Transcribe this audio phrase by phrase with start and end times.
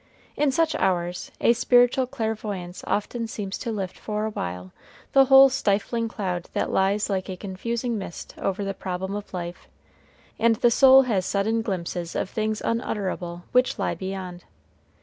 [0.35, 4.71] In such hours a spiritual clairvoyance often seems to lift for a while
[5.13, 9.67] the whole stifling cloud that lies like a confusing mist over the problem of life,
[10.39, 14.43] and the soul has sudden glimpses of things unutterable which lie beyond.